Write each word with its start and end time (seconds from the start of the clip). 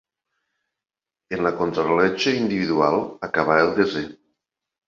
En 1.37 1.43
la 1.47 1.51
contrarellotge 1.59 2.35
individual 2.39 2.99
acabà 3.31 3.59
el 3.67 3.71
desè. 3.83 4.07